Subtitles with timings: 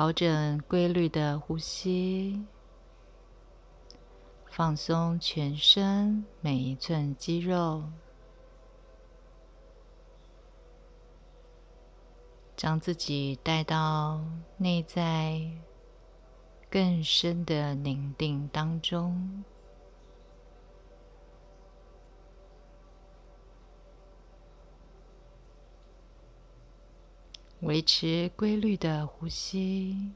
[0.00, 2.42] 调整规律的呼吸，
[4.46, 7.84] 放松全身每一寸肌肉，
[12.56, 14.24] 将自己带到
[14.56, 15.38] 内在
[16.70, 19.44] 更深的宁静当中。
[27.60, 30.12] 维持规律的呼吸，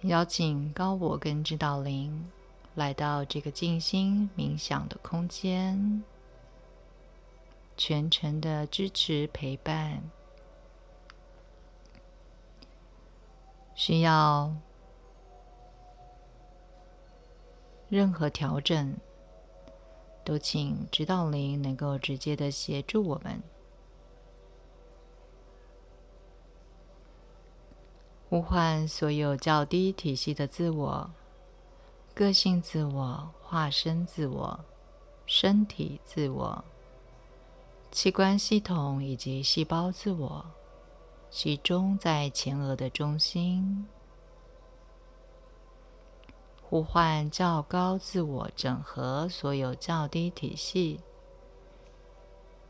[0.00, 2.30] 邀请高我跟指导灵
[2.74, 6.02] 来到这个静心冥想的空间，
[7.76, 10.02] 全程的支持陪伴。
[13.74, 14.54] 需要
[17.90, 18.96] 任何调整。
[20.24, 23.42] 都请指导灵能够直接的协助我们，
[28.28, 31.10] 呼唤所有较低体系的自我、
[32.14, 34.60] 个性自我、化身自我、
[35.26, 36.64] 身体自我、
[37.90, 40.46] 器官系统以及细胞自我，
[41.30, 43.86] 集中在前额的中心。
[46.72, 51.00] 呼唤较高自我，整合所有较低体系，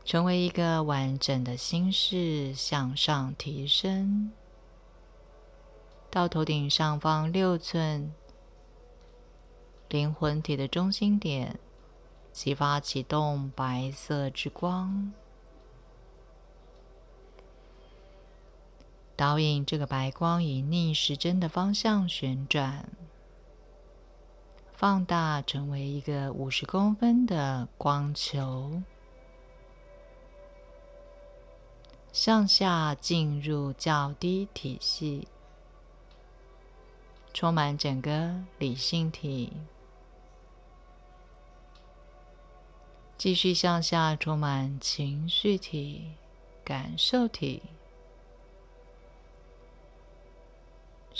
[0.03, 4.33] 成为一个完整的心事，向上提升
[6.11, 8.13] 到头顶上方六寸
[9.87, 11.57] 灵魂体的中心点，
[12.33, 15.13] 激发启动白色之光，
[19.15, 22.89] 导引这个白光以逆时针的方向旋转。
[24.73, 28.81] 放大成为一个五十公分的光球，
[32.11, 35.27] 向下进入较低体系，
[37.33, 39.53] 充满整个理性体，
[43.17, 46.11] 继续向下充满情绪体、
[46.65, 47.61] 感受体。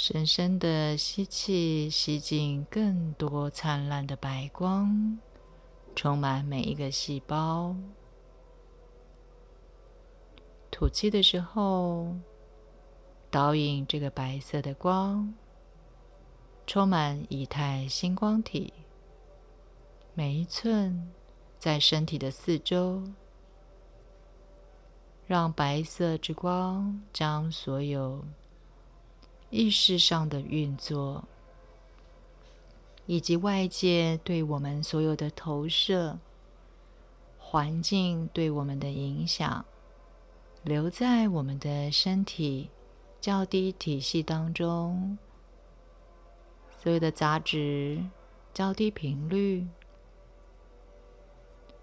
[0.06, 5.18] 深深的吸气，吸进更多灿烂的白光，
[5.96, 7.74] 充满每一个细胞。
[10.70, 12.14] 吐气的时候，
[13.32, 15.34] 导引这个白色的光，
[16.68, 18.74] 充满以太星光体，
[20.14, 21.14] 每一寸
[21.58, 23.02] 在身体的四周，
[25.26, 28.22] 让白色之光将所有。
[29.56, 31.26] 意识上的运作，
[33.06, 36.18] 以及外界对我们所有的投射、
[37.38, 39.64] 环境对我们的影响，
[40.64, 42.72] 留在我们的身体
[43.22, 45.20] 较低体系当中，
[46.82, 48.04] 所有的杂质、
[48.56, 49.68] 较低频率，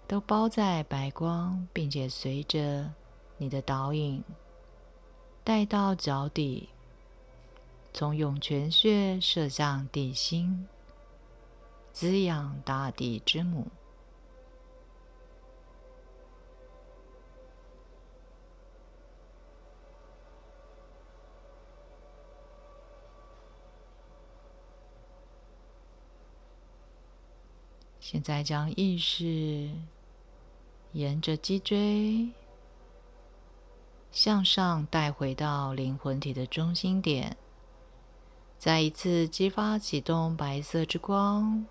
[0.05, 2.91] 都包在白光，并且随着
[3.37, 4.21] 你的导引
[5.45, 6.67] 带到脚底。
[7.93, 10.67] 从涌泉穴射向地心，
[11.93, 13.67] 滋养大地之母。
[27.99, 29.69] 现在将意识
[30.91, 32.29] 沿着脊椎
[34.11, 37.37] 向上带回到灵魂体的中心点。
[38.61, 41.65] 再一次激发启动白色之光，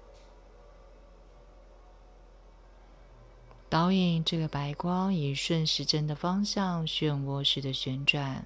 [3.68, 8.44] 导引这个白光以顺时针的方向漩涡式的旋转，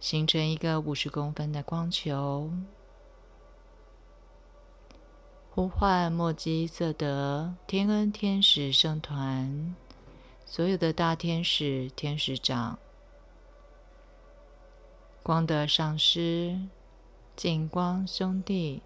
[0.00, 2.50] 形成一个五十公分的光球。
[5.50, 9.76] 呼唤墨基色德天恩天使圣团，
[10.46, 12.78] 所有的大天使、天使长。
[15.22, 16.58] 光的上师，
[17.36, 18.82] 净光兄弟，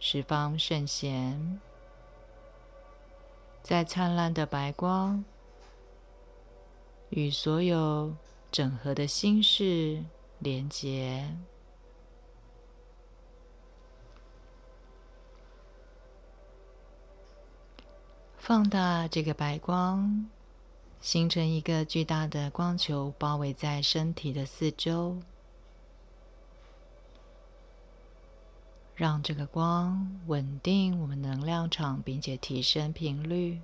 [0.00, 1.60] 十方圣贤，
[3.62, 5.22] 在灿烂的白光
[7.10, 8.14] 与所有
[8.50, 10.02] 整合的心事
[10.38, 11.36] 连接，
[18.38, 20.26] 放大这个白光，
[21.00, 25.18] 形成一个巨大的光球，包围在身体的四周，
[28.94, 33.60] 让这个光稳定我们能量场，并且提升频率。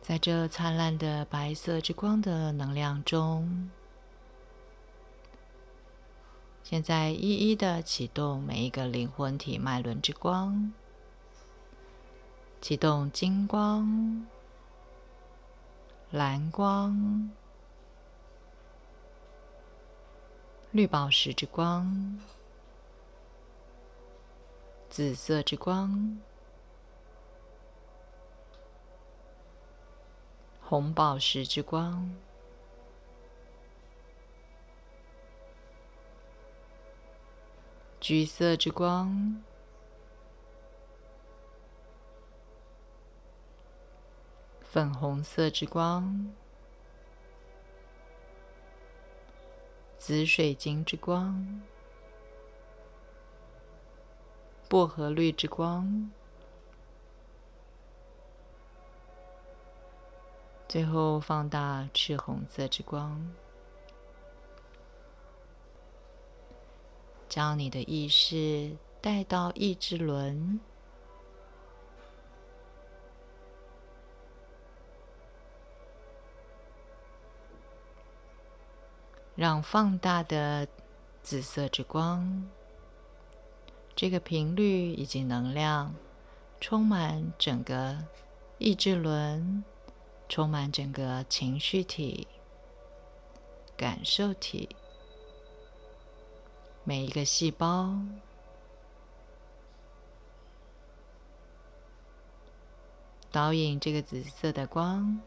[0.00, 3.70] 在这灿烂的白色之光的能量中，
[6.64, 10.72] 现在一一的启动每一个灵魂体脉轮之光，
[12.62, 14.26] 启动金光、
[16.10, 17.30] 蓝光、
[20.70, 22.18] 绿宝石之光、
[24.88, 26.18] 紫色之光。
[30.62, 32.16] 红宝石之光，
[38.06, 39.42] 橘色之光，
[44.60, 46.30] 粉红色之光，
[49.96, 51.62] 紫水晶之光，
[54.68, 56.10] 薄荷绿之光。
[60.68, 63.32] 最后放大赤红色之光，
[67.34, 70.60] 将你的意识带到意志轮，
[79.34, 80.68] 让放大的
[81.24, 82.48] 紫色之光，
[83.96, 85.92] 这个频率以及能量
[86.60, 87.98] 充满整个
[88.58, 89.64] 意志轮。
[90.28, 92.28] 充满整个情绪体、
[93.76, 94.74] 感受体，
[96.84, 97.98] 每一个细胞，
[103.32, 105.20] 导引这个紫色的光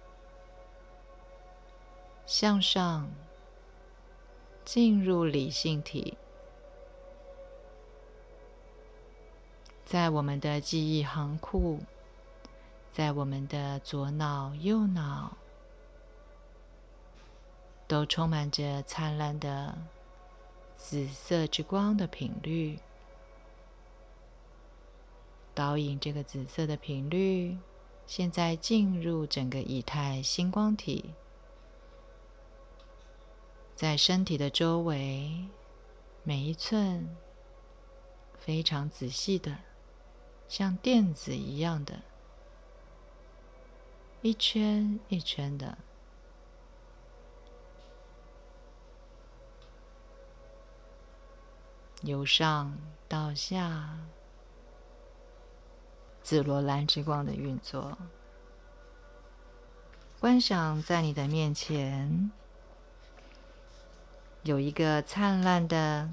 [2.25, 3.09] 向上，
[4.63, 6.17] 进入理性体，
[9.83, 11.79] 在我们的记忆行库。
[12.89, 15.37] 在我们的左脑、右脑，
[17.87, 19.77] 都充满着灿烂的
[20.77, 22.79] 紫色之光的频率，
[25.53, 27.57] 导引这个紫色的频率，
[28.05, 31.13] 现在进入整个以太星光体，
[33.75, 35.47] 在身体的周围
[36.23, 37.17] 每一寸，
[38.37, 39.57] 非常仔细的，
[40.47, 42.01] 像电子一样的。
[44.21, 45.77] 一圈一圈的，
[52.03, 52.77] 由上
[53.07, 53.97] 到下，
[56.21, 57.97] 紫罗兰之光的运作。
[60.19, 62.31] 观想在你的面前
[64.43, 66.11] 有一个灿烂的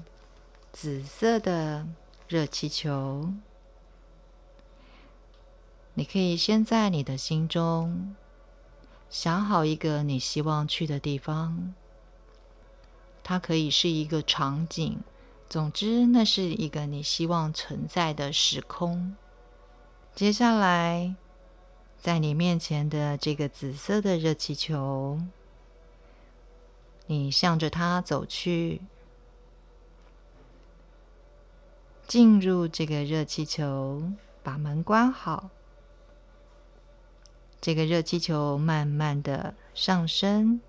[0.71, 1.87] 紫色的
[2.27, 3.33] 热气球。
[5.93, 8.15] 你可以先在你的心中
[9.09, 11.73] 想好一个你希望去的地方，
[13.23, 14.99] 它可以是一个场景，
[15.55, 19.15] 总之，那是一个你希望存在的时空。
[20.13, 21.15] 接下来，
[21.97, 25.17] 在你面前的这个紫色的热气球，
[27.05, 28.81] 你向着它走去，
[32.05, 34.03] 进入这个热气球，
[34.43, 35.49] 把门关好。
[37.61, 40.59] 这个热气球慢慢的上升，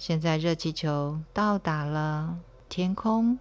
[0.00, 2.38] 现在热气球到达了
[2.70, 3.38] 天空。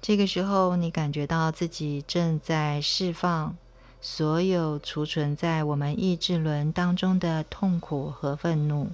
[0.00, 3.56] 这个时候，你感觉到自己正在释放
[4.00, 8.90] 所有储存在我们意志轮当中的痛苦和愤怒，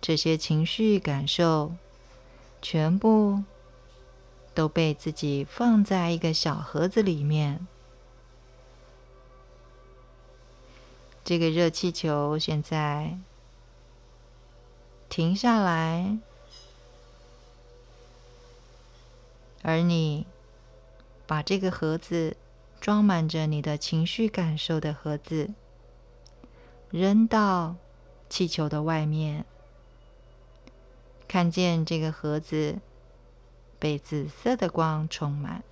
[0.00, 1.72] 这些情绪感受
[2.62, 3.42] 全部。
[4.54, 7.66] 都被自己放在一个小盒子里面。
[11.24, 13.16] 这个热气球现在
[15.08, 16.18] 停下来，
[19.62, 20.26] 而你
[21.26, 22.36] 把这个盒子
[22.80, 25.50] 装满着你的情绪感受的盒子，
[26.90, 27.76] 扔到
[28.28, 29.44] 气球的外面，
[31.28, 32.80] 看见这个盒子
[33.78, 35.62] 被紫色的光充满，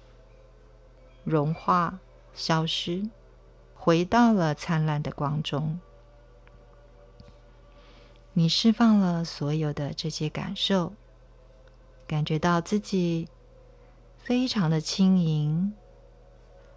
[1.25, 1.99] 融化、
[2.35, 3.09] 消失，
[3.83, 5.81] 回到了灿烂的光中。
[8.35, 10.93] 你释放了所有的这些感受，
[12.07, 13.27] 感觉到自己
[14.19, 15.73] 非常的轻盈，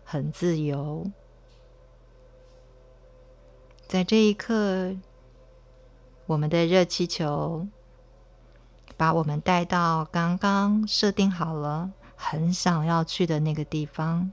[0.06, 1.12] 很自由。
[3.86, 4.96] 在这一刻，
[6.26, 7.68] 我们的热气球
[8.96, 14.32] 把我们带到刚刚设定好了、很想要去的那个地方，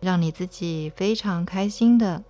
[0.00, 2.24] 让你自己非常开心的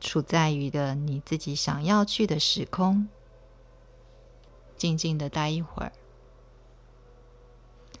[0.00, 3.08] 处在于的你自己想要去的时空，
[4.76, 5.92] 静静的待一会儿，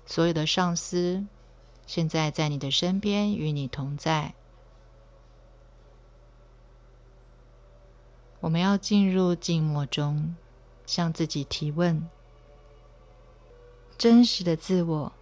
[0.06, 1.26] 所有的上司。
[1.86, 4.34] 现在在你的身边，与你同在。
[8.40, 10.34] 我们要进入静默中，
[10.84, 12.08] 向自己提问：
[13.96, 15.12] 真实的自我，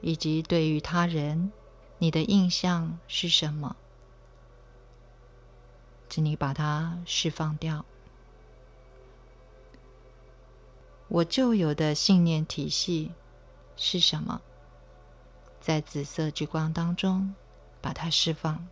[0.00, 1.52] 以及对于他人，
[1.98, 3.76] 你的印象是什么？
[6.08, 7.84] 请你把它释放掉。
[11.08, 13.12] 我旧有的信念体系
[13.76, 14.40] 是什么？
[15.60, 17.34] 在紫色之光当中，
[17.80, 18.66] 把它释放。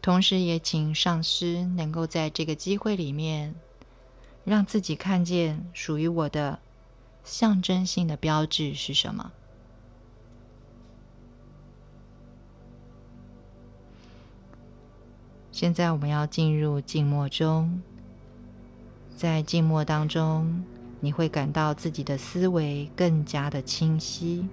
[0.00, 3.54] 同时，也请上师能够在这个机会里面，
[4.44, 6.58] 让自己看见属于我的
[7.24, 9.32] 象征性的标志是什么。
[15.50, 17.82] 现在，我们要进入静默中，
[19.16, 20.64] 在静默当中。
[21.04, 24.46] 你会感到自己的思维更加的清晰。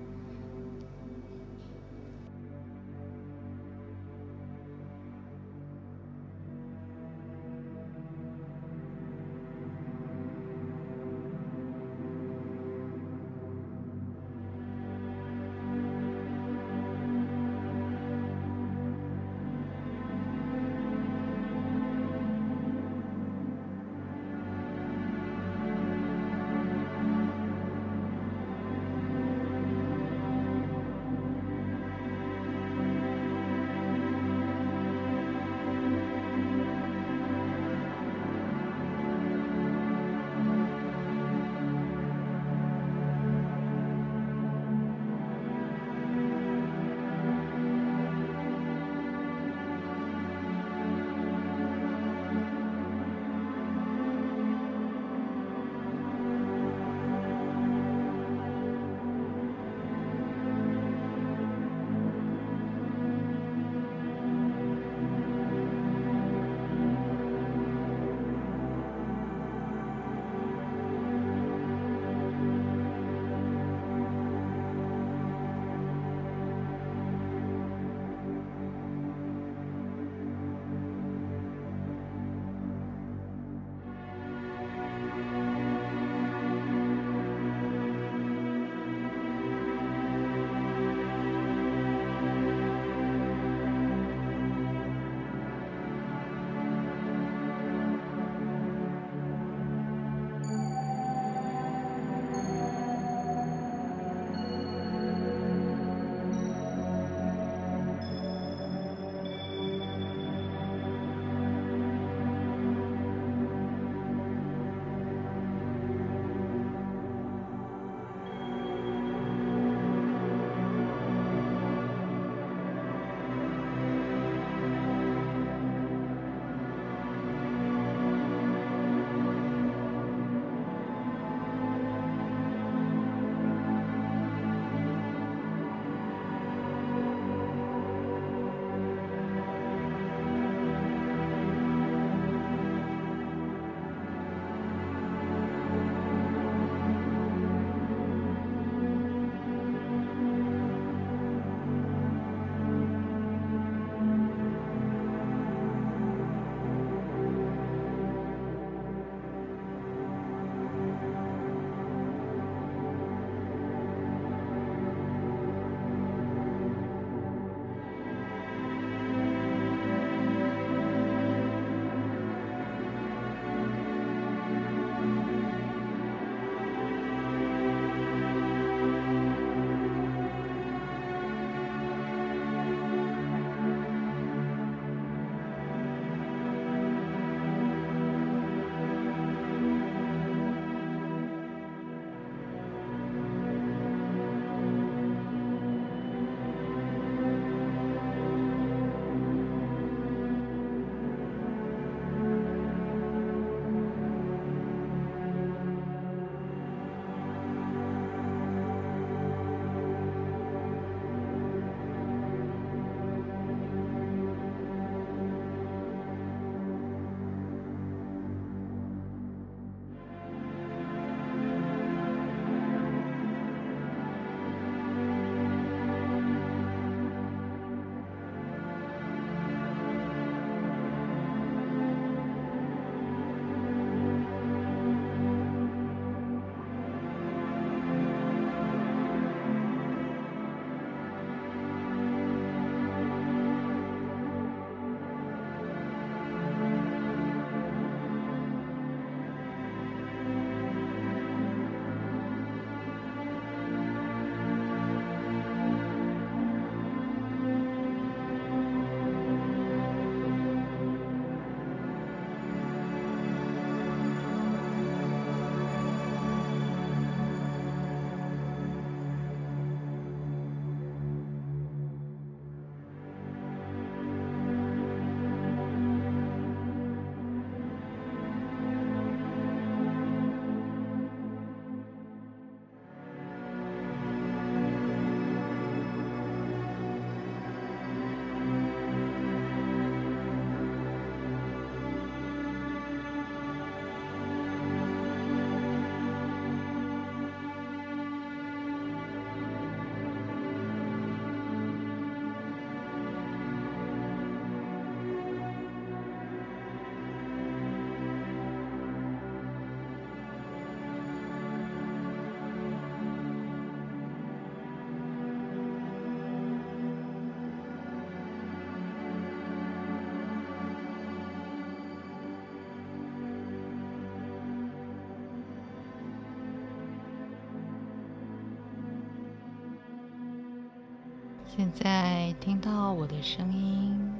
[331.59, 334.17] 现在听到我的声音，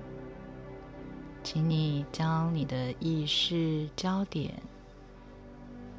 [1.42, 4.62] 请你将你的意识焦点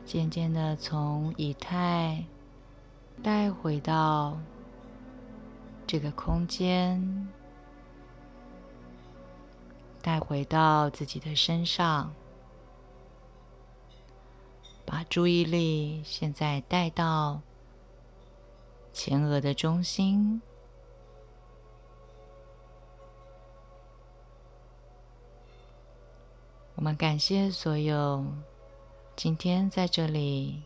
[0.05, 2.23] 渐渐的从以太
[3.23, 4.39] 带回到
[5.87, 7.27] 这个空间，
[10.03, 12.13] 带回到自己的身上，
[14.85, 17.41] 把注意力现在带到
[18.93, 20.43] 前额的中心。
[26.81, 28.25] 我们感谢所有
[29.15, 30.63] 今天在这里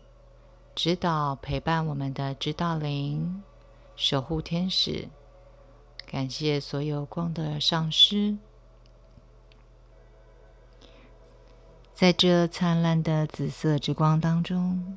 [0.73, 3.43] 指导陪伴我们的指导灵、
[3.97, 5.09] 守护天使，
[6.07, 8.37] 感谢所有光的上师，
[11.93, 14.97] 在这灿烂的紫色之光当中，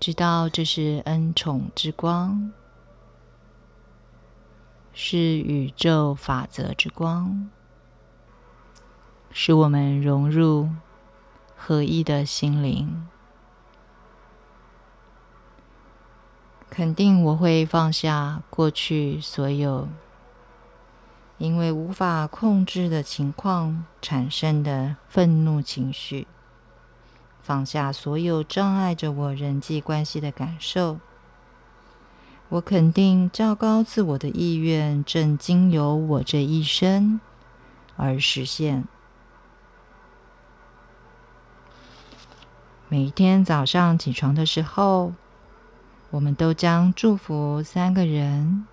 [0.00, 2.52] 知道这是恩宠之光，
[4.92, 7.48] 是宇宙法则之光。
[9.36, 10.70] 使我们融入
[11.56, 13.08] 合一的心灵。
[16.70, 19.88] 肯定我会放下过去所有
[21.38, 26.28] 因为无法控制的情况产生的愤怒情绪，
[27.42, 31.00] 放下所有障碍着我人际关系的感受。
[32.50, 37.20] 我肯定较高自我的意愿正经由我这一生
[37.96, 38.86] 而实现。
[42.94, 45.14] 每一天早上起床的时候，
[46.10, 48.68] 我们都将祝福三个人。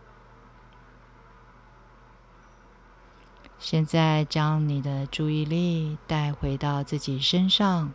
[3.57, 7.91] 现在将你的注意力带回到自己身上，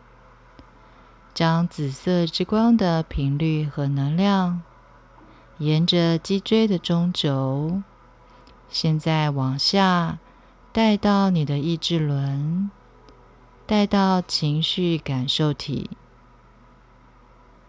[1.32, 4.62] 将紫色之光的频率和能量，
[5.58, 7.82] 沿着脊椎的中轴，
[8.68, 10.18] 现在往下
[10.72, 12.68] 带到你的意志轮，
[13.64, 15.88] 带到情绪感受体。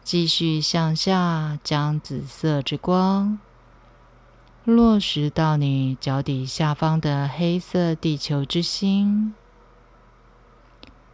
[0.08, 3.40] 继续向下，将紫色之光
[4.64, 9.36] 落实到你脚底下方的黑色地球之心，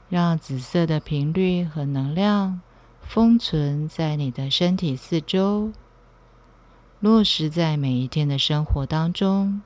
[0.10, 2.62] 让紫色的频率和能量
[3.02, 5.72] 封存在你的身体四周，
[7.00, 9.64] 落实在每一天的生活当中。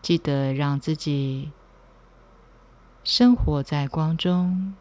[0.00, 1.50] 记得让自己
[3.02, 4.74] 生活在光中，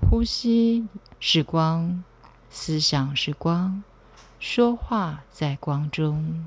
[0.00, 0.88] 呼吸
[1.20, 2.02] 是光。
[2.50, 3.82] 思想是光，
[4.40, 6.46] 说话在光中，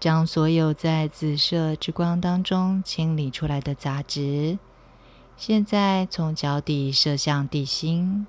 [0.00, 4.58] 将所有在紫色之光当中清理出来的杂质，
[5.36, 8.26] 现在从脚底射向地心。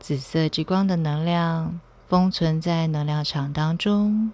[0.00, 4.32] 紫色之光的能量封存在能量场当中，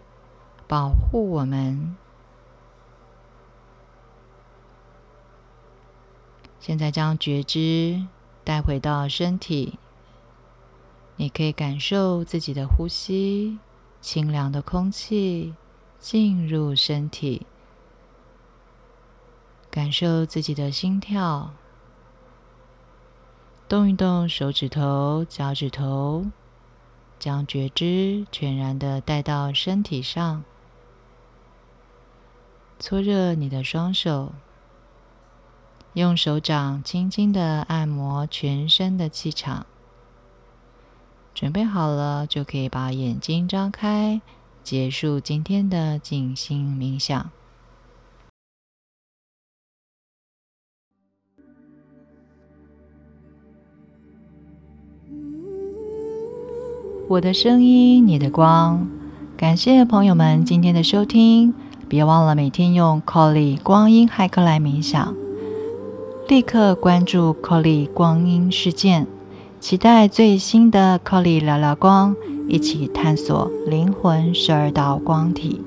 [0.68, 1.96] 保护我们。
[6.66, 8.06] 现在将觉知
[8.42, 9.78] 带回到身体，
[11.16, 13.58] 你可以感受自己的呼吸，
[14.00, 15.52] 清凉的空气
[15.98, 17.46] 进入身体，
[19.70, 21.52] 感受自己的心跳，
[23.68, 26.24] 动一动手指头、脚趾头，
[27.18, 30.42] 将觉知全然的带到身体上，
[32.78, 34.32] 搓热你的双手。
[35.94, 39.64] 用手掌轻轻的按摩全身的气场，
[41.32, 44.20] 准备好了就可以把眼睛张开，
[44.64, 47.30] 结束今天的静心冥想。
[57.08, 58.88] 我的声音，你的光，
[59.36, 61.54] 感谢朋友们今天的收听，
[61.88, 65.23] 别忘了每天用 Colly 光阴骇客来冥想。
[66.26, 69.06] 立刻关注 Colly 光阴事件，
[69.60, 72.16] 期待最新的 Colly 聊聊光，
[72.48, 75.60] 一起探索灵魂十二道光体。